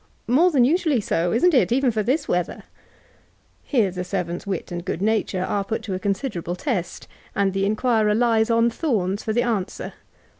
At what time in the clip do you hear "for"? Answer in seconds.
1.91-2.01